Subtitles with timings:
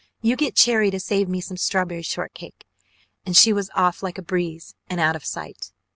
[0.23, 2.65] You get Cherry to save me some strawberry shortcake."
[3.23, 5.71] And she was off like a breeze and out of sight.